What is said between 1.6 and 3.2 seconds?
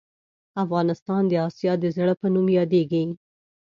د زړه په نوم یادیږې